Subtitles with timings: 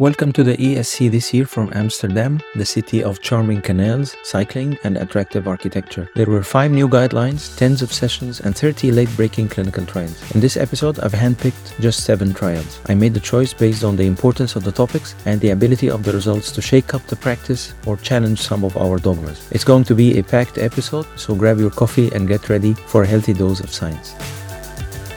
[0.00, 4.96] Welcome to the ESC this year from Amsterdam, the city of charming canals, cycling, and
[4.96, 6.10] attractive architecture.
[6.16, 10.20] There were five new guidelines, tens of sessions, and 30 late breaking clinical trials.
[10.32, 12.80] In this episode, I've handpicked just seven trials.
[12.86, 16.02] I made the choice based on the importance of the topics and the ability of
[16.02, 19.46] the results to shake up the practice or challenge some of our dogmas.
[19.52, 23.04] It's going to be a packed episode, so grab your coffee and get ready for
[23.04, 24.16] a healthy dose of science.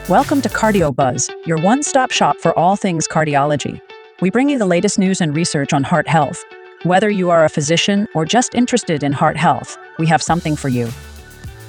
[0.08, 3.80] Welcome to Cardio Buzz, your one stop shop for all things cardiology.
[4.20, 6.44] We bring you the latest news and research on heart health.
[6.82, 10.68] Whether you are a physician or just interested in heart health, we have something for
[10.68, 10.88] you.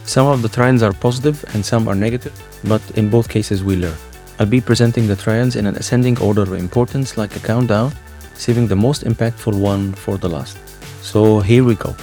[0.05, 3.75] Some of the trends are positive and some are negative, but in both cases we
[3.75, 3.95] learn.
[4.39, 7.91] I'll be presenting the trends in an ascending order of importance like a countdown,
[8.33, 10.57] saving the most impactful one for the last.
[11.03, 11.95] So here we go.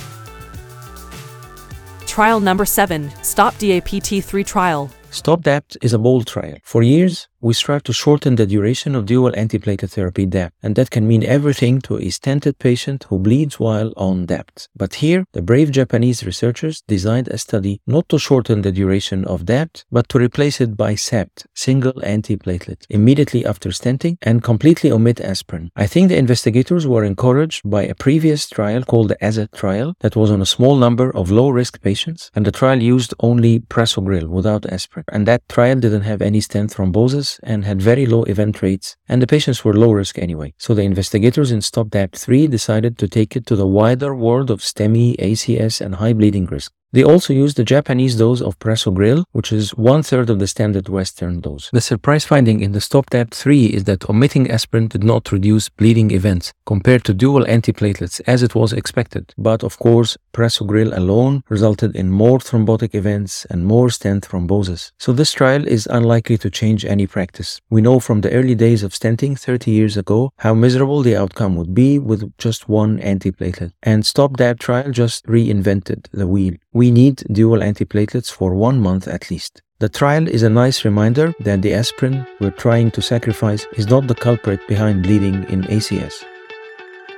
[2.07, 4.91] Trial number 7 Stop DAPT 3 trial.
[5.11, 6.57] Stop DAPT is a bold trial.
[6.63, 10.91] For years, we strive to shorten the duration of dual antiplatelet therapy DAPT, and that
[10.91, 14.69] can mean everything to a stented patient who bleeds while on DAPT.
[14.75, 19.45] But here, the brave Japanese researchers designed a study not to shorten the duration of
[19.45, 25.21] DAPT, but to replace it by SAPT, single antiplatelet, immediately after stenting and completely omit
[25.21, 25.71] aspirin.
[25.77, 30.17] I think the investigators were encouraged by a previous trial called the ASET trial that
[30.17, 34.65] was on a small number of low-risk patients, and the trial used only prasugrel without
[34.67, 35.05] aspirin.
[35.09, 39.21] And that trial didn't have any stent thrombosis and had very low event rates, and
[39.21, 40.55] the patients were low risk anyway.
[40.59, 44.51] So the investigators in Stop DAPT 3 decided to take it to the wider world
[44.51, 46.73] of STEMI, ACS, and high bleeding risk.
[46.97, 50.89] They also used the Japanese dose of prasugrel, which is one third of the standard
[50.89, 51.69] Western dose.
[51.71, 55.69] The surprise finding in the Stop DAPT 3 is that omitting aspirin did not reduce
[55.69, 59.35] bleeding events compared to dual antiplatelets as it was expected.
[59.37, 64.93] But of course, prasugrel alone resulted in more thrombotic events and more stent thrombosis.
[64.99, 67.61] So this trial is unlikely to change any practice.
[67.69, 71.57] We know from the early days of stenting 30 years ago how miserable the outcome
[71.57, 73.73] would be with just one antiplatelet.
[73.83, 79.09] And Stop DAPT trial just reinvented the wheel we need dual antiplatelets for one month
[79.09, 79.63] at least.
[79.79, 84.07] The trial is a nice reminder that the aspirin we're trying to sacrifice is not
[84.07, 86.25] the culprit behind bleeding in ACS.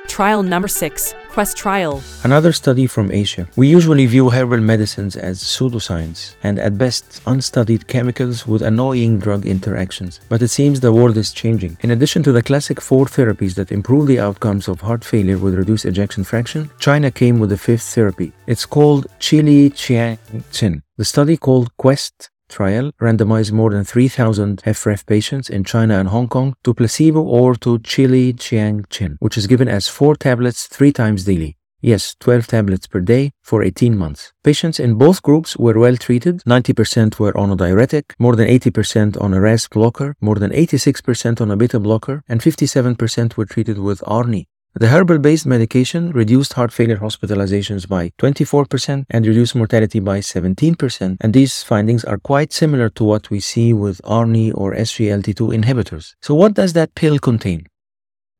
[0.08, 2.02] Trial number 6 Quest Trial.
[2.24, 3.46] Another study from Asia.
[3.54, 9.46] We usually view herbal medicines as pseudoscience and at best unstudied chemicals with annoying drug
[9.46, 10.18] interactions.
[10.28, 11.76] But it seems the world is changing.
[11.82, 15.54] In addition to the classic four therapies that improve the outcomes of heart failure with
[15.54, 18.32] reduced ejection fraction, China came with a fifth therapy.
[18.48, 20.18] It's called Chili Chiang
[20.50, 20.82] Chin.
[20.96, 26.28] The study called Quest trial randomized more than 3,000 HFrEF patients in China and Hong
[26.28, 31.56] Kong to placebo or to Qiliqiangxin, which is given as four tablets three times daily.
[31.80, 34.32] Yes, 12 tablets per day for 18 months.
[34.42, 36.42] Patients in both groups were well treated.
[36.42, 41.40] 90% were on a diuretic, more than 80% on a RAS blocker, more than 86%
[41.40, 46.52] on a beta blocker, and 57% were treated with ARNI, the herbal based medication reduced
[46.52, 52.52] heart failure hospitalizations by 24% and reduced mortality by 17%, and these findings are quite
[52.52, 56.14] similar to what we see with ARNI or SGLT2 inhibitors.
[56.22, 57.66] So, what does that pill contain?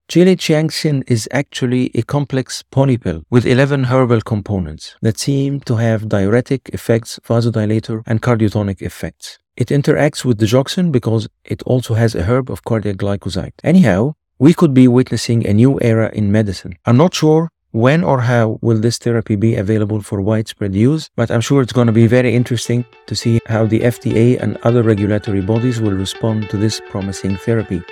[0.09, 6.71] Qiliqiangxin is actually a complex pill with 11 herbal components that seem to have diuretic
[6.73, 9.39] effects, vasodilator, and cardiotonic effects.
[9.57, 13.53] It interacts with digoxin because it also has a herb of cardiac glycoside.
[13.63, 16.79] Anyhow, we could be witnessing a new era in medicine.
[16.87, 21.31] I'm not sure when or how will this therapy be available for widespread use, but
[21.31, 24.83] I'm sure it's going to be very interesting to see how the FDA and other
[24.83, 27.83] regulatory bodies will respond to this promising therapy.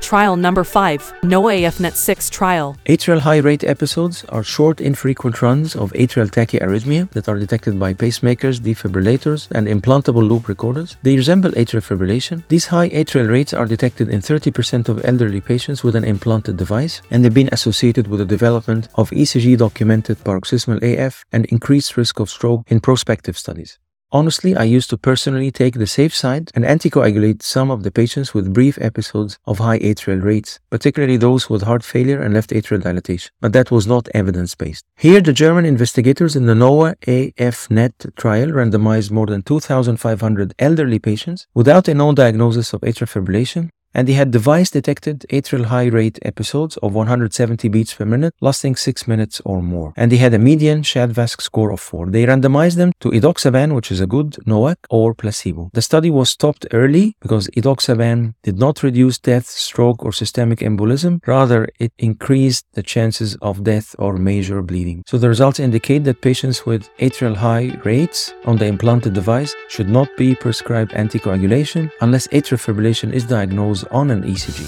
[0.00, 2.76] Trial number 5 NOAH-AFNet 6 trial.
[2.86, 7.94] Atrial high rate episodes are short, infrequent runs of atrial tachyarrhythmia that are detected by
[7.94, 10.96] pacemakers, defibrillators, and implantable loop recorders.
[11.02, 12.44] They resemble atrial fibrillation.
[12.48, 17.02] These high atrial rates are detected in 30% of elderly patients with an implanted device,
[17.10, 22.20] and they've been associated with the development of ECG documented paroxysmal AF and increased risk
[22.20, 23.78] of stroke in prospective studies.
[24.10, 28.32] Honestly, I used to personally take the safe side and anticoagulate some of the patients
[28.32, 32.82] with brief episodes of high atrial rates, particularly those with heart failure and left atrial
[32.82, 34.86] dilatation, but that was not evidence based.
[34.96, 41.46] Here, the German investigators in the NOAH AFNet trial randomized more than 2,500 elderly patients
[41.52, 46.18] without a known diagnosis of atrial fibrillation and they had device detected atrial high rate
[46.22, 49.92] episodes of 170 beats per minute lasting 6 minutes or more.
[49.96, 52.06] And they had a median CHA2DS2-VASc score of 4.
[52.10, 55.70] They randomized them to edoxaban, which is a good NOAC, or placebo.
[55.72, 61.20] The study was stopped early because edoxaban did not reduce death, stroke, or systemic embolism.
[61.26, 65.02] Rather, it increased the chances of death or major bleeding.
[65.06, 69.88] So the results indicate that patients with atrial high rates on the implanted device should
[69.88, 74.66] not be prescribed anticoagulation unless atrial fibrillation is diagnosed on an ECG.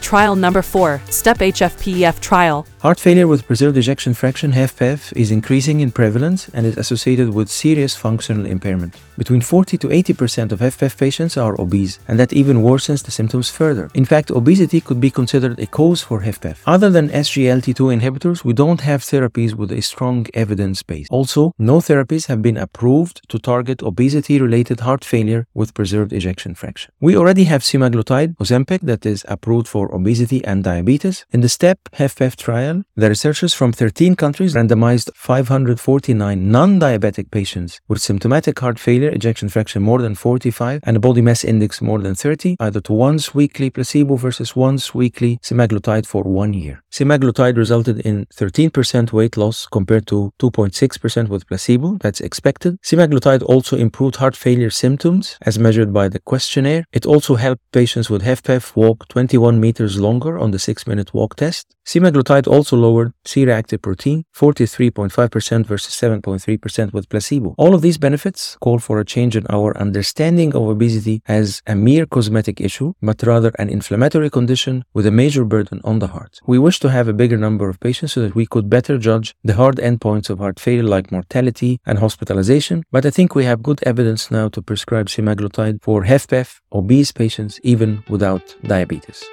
[0.00, 2.66] Trial number 4, STEP HFpEF trial.
[2.84, 7.48] Heart failure with preserved ejection fraction HFpEF is increasing in prevalence and is associated with
[7.48, 8.94] serious functional impairment.
[9.16, 13.48] Between 40 to 80% of HFpEF patients are obese, and that even worsens the symptoms
[13.48, 13.88] further.
[13.94, 16.58] In fact, obesity could be considered a cause for HFpEF.
[16.66, 21.06] Other than SGLT2 inhibitors, we don't have therapies with a strong evidence base.
[21.10, 26.92] Also, no therapies have been approved to target obesity-related heart failure with preserved ejection fraction.
[27.00, 31.24] We already have semaglutide, Ozempic, that is approved for obesity and diabetes.
[31.30, 38.00] In the STEP HFpEF trial, the researchers from 13 countries randomized 549 non-diabetic patients with
[38.00, 42.14] symptomatic heart failure, ejection fraction more than 45, and a body mass index more than
[42.14, 46.82] 30, either to once weekly placebo versus once weekly semaglutide for one year.
[46.90, 51.98] Semaglutide resulted in 13% weight loss compared to 2.6% with placebo.
[52.00, 52.80] That's expected.
[52.82, 56.84] Semaglutide also improved heart failure symptoms as measured by the questionnaire.
[56.92, 61.74] It also helped patients with HFpEF walk 21 meters longer on the 6-minute walk test.
[61.86, 67.54] Semaglutide also lowered C-reactive protein 43.5% versus 7.3% with placebo.
[67.58, 71.74] All of these benefits call for a change in our understanding of obesity as a
[71.74, 76.40] mere cosmetic issue, but rather an inflammatory condition with a major burden on the heart.
[76.46, 79.34] We wish to have a bigger number of patients so that we could better judge
[79.44, 83.62] the hard endpoints of heart failure like mortality and hospitalization, but I think we have
[83.62, 89.24] good evidence now to prescribe semaglutide for HFpEF, obese patients, even without diabetes.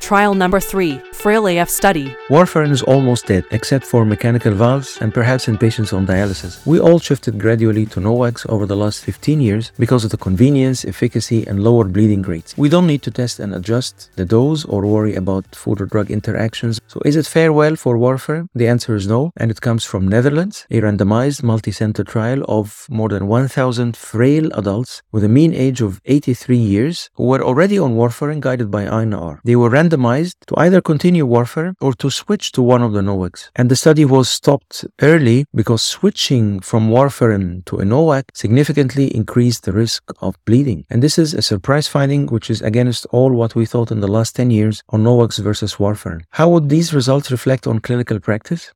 [0.00, 2.14] Trial number 3, Frail AF study.
[2.30, 6.64] Warfarin is almost dead, except for mechanical valves and perhaps in patients on dialysis.
[6.64, 10.84] We all shifted gradually to NOACs over the last 15 years because of the convenience,
[10.84, 12.56] efficacy, and lower bleeding rates.
[12.56, 16.10] We don't need to test and adjust the dose or worry about food or drug
[16.10, 16.80] interactions.
[16.86, 18.48] So is it farewell for warfarin?
[18.54, 23.08] The answer is no, and it comes from Netherlands, a randomized multi-center trial of more
[23.08, 27.96] than 1,000 frail adults with a mean age of 83 years who were already on
[27.96, 29.40] warfarin guided by INR.
[29.44, 33.50] They were randomized to either continue warfarin or to switch to one of the NOACs.
[33.56, 39.64] And the study was stopped early because switching from warfarin to a NOAC significantly increased
[39.64, 40.84] the risk of bleeding.
[40.90, 44.08] And this is a surprise finding which is against all what we thought in the
[44.08, 46.22] last 10 years on NOACs versus warfarin.
[46.30, 48.72] How would these results reflect on clinical practice?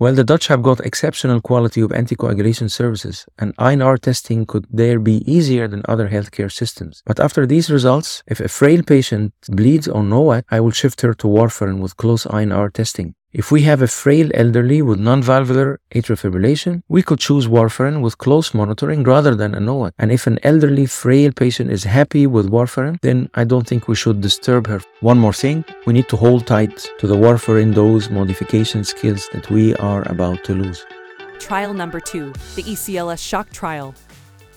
[0.00, 4.98] Well, the Dutch have got exceptional quality of anticoagulation services, and INR testing could there
[4.98, 7.02] be easier than other healthcare systems.
[7.04, 11.12] But after these results, if a frail patient bleeds on NOAC, I will shift her
[11.12, 13.14] to warfarin with close INR testing.
[13.32, 18.18] If we have a frail elderly with non-valvular atrial fibrillation, we could choose warfarin with
[18.18, 19.92] close monitoring rather than a NOAC.
[20.00, 23.94] And if an elderly frail patient is happy with warfarin, then I don't think we
[23.94, 24.80] should disturb her.
[24.98, 29.48] One more thing, we need to hold tight to the warfarin dose modification skills that
[29.48, 30.84] we are about to lose.
[31.38, 33.94] Trial number 2, the ECLS shock trial.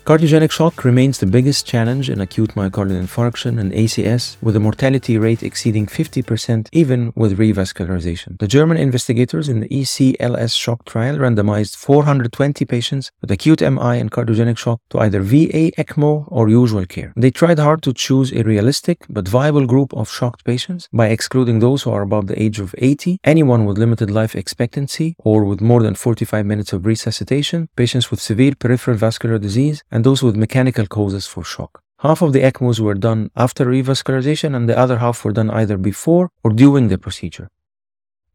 [0.06, 5.18] Cardiogenic shock remains the biggest challenge in acute myocardial infarction and ACS, with a mortality
[5.18, 8.38] rate exceeding 50% even with revascularization.
[8.38, 14.12] The German investigators in the ECLS shock trial randomized 420 patients with acute MI and
[14.12, 17.14] cardiogenic shock to either VA, ECMO, or usual care.
[17.16, 21.60] They tried hard to choose a realistic but viable group of shocked patients by excluding
[21.60, 25.62] those who are above the age of 80, anyone with limited life expectancy or with
[25.62, 30.36] more than 45 minutes of resuscitation, patients with severe peripheral vascular disease, and those with
[30.36, 31.74] mechanical causes for shock.
[32.00, 35.78] Half of the ECMOs were done after revascularization, and the other half were done either
[35.78, 37.48] before or during the procedure.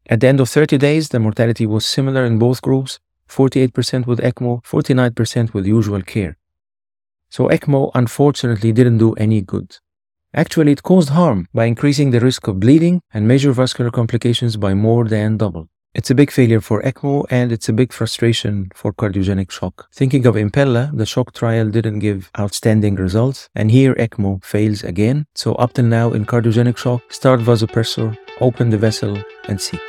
[0.07, 2.99] At the end of 30 days, the mortality was similar in both groups
[3.29, 6.37] 48% with ECMO, 49% with usual care.
[7.29, 9.77] So ECMO unfortunately didn't do any good.
[10.33, 14.73] Actually, it caused harm by increasing the risk of bleeding and major vascular complications by
[14.73, 15.67] more than double.
[15.95, 19.87] It's a big failure for ECMO and it's a big frustration for cardiogenic shock.
[19.91, 25.25] Thinking of Impella, the shock trial didn't give outstanding results, and here ECMO fails again.
[25.33, 29.17] So, up till now in cardiogenic shock, start vasopressor, open the vessel,
[29.47, 29.79] and see.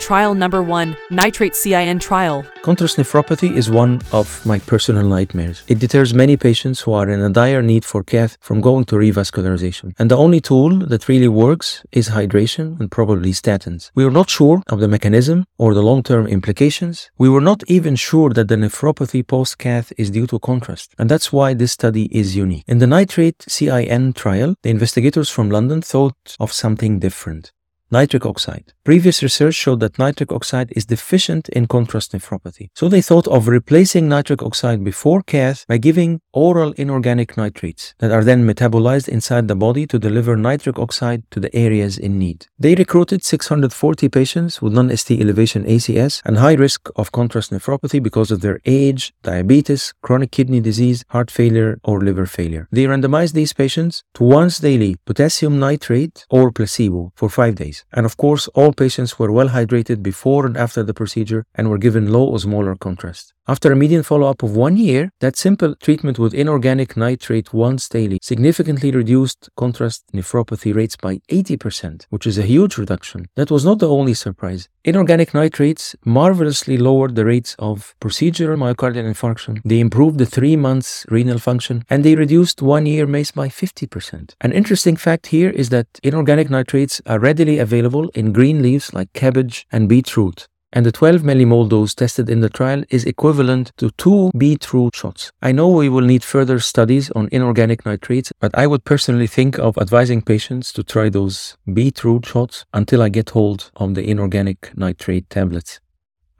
[0.00, 2.44] Trial number 1, nitrate CIN trial.
[2.60, 5.62] Contrast nephropathy is one of my personal nightmares.
[5.66, 8.96] It deters many patients who are in a dire need for cath from going to
[8.96, 9.94] revascularization.
[9.98, 13.90] And the only tool that really works is hydration and probably statins.
[13.94, 17.10] We were not sure of the mechanism or the long-term implications.
[17.16, 20.94] We were not even sure that the nephropathy post-cath is due to contrast.
[20.98, 22.64] And that's why this study is unique.
[22.66, 27.52] In the nitrate CIN trial, the investigators from London thought of something different.
[27.90, 28.72] Nitric oxide.
[28.84, 32.68] Previous research showed that nitric oxide is deficient in contrast nephropathy.
[32.74, 38.10] So they thought of replacing nitric oxide before cath by giving oral inorganic nitrates that
[38.10, 42.46] are then metabolized inside the body to deliver nitric oxide to the areas in need.
[42.58, 48.30] They recruited 640 patients with non-ST elevation ACS and high risk of contrast nephropathy because
[48.30, 52.68] of their age, diabetes, chronic kidney disease, heart failure, or liver failure.
[52.70, 57.73] They randomized these patients to once daily potassium nitrate or placebo for five days.
[57.92, 61.78] And of course, all patients were well hydrated before and after the procedure and were
[61.86, 63.34] given low osmolar contrast.
[63.46, 68.18] After a median follow-up of one year, that simple treatment with inorganic nitrate once daily
[68.22, 73.26] significantly reduced contrast nephropathy rates by 80%, which is a huge reduction.
[73.36, 74.70] That was not the only surprise.
[74.82, 79.60] Inorganic nitrates marvelously lowered the rates of procedural myocardial infarction.
[79.62, 84.36] They improved the three months renal function and they reduced one year MACE by 50%.
[84.40, 89.12] An interesting fact here is that inorganic nitrates are readily available in green leaves like
[89.12, 93.90] cabbage and beetroot and the 12 millimole dose tested in the trial is equivalent to
[93.92, 95.30] two beetroot shots.
[95.40, 99.58] I know we will need further studies on inorganic nitrates, but I would personally think
[99.58, 104.76] of advising patients to try those beetroot shots until I get hold of the inorganic
[104.76, 105.80] nitrate tablets.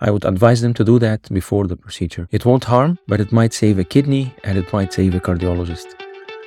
[0.00, 2.28] I would advise them to do that before the procedure.
[2.32, 5.94] It won't harm, but it might save a kidney and it might save a cardiologist.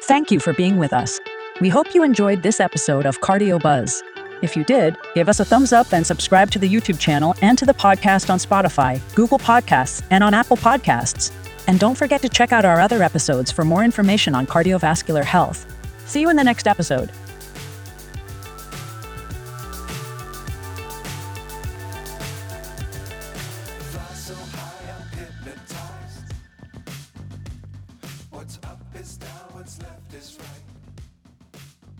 [0.04, 1.20] Thank you for being with us.
[1.62, 4.04] We hope you enjoyed this episode of Cardio Buzz.
[4.42, 7.58] If you did, give us a thumbs up and subscribe to the YouTube channel and
[7.58, 11.32] to the podcast on Spotify, Google Podcasts, and on Apple Podcasts.
[11.68, 15.66] And don't forget to check out our other episodes for more information on cardiovascular health.
[16.06, 17.12] See you in the next episode.